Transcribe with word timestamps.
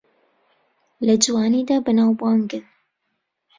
لە 1.05 1.15
جوانیدا 1.23 1.77
بەناوبانگن 1.85 2.65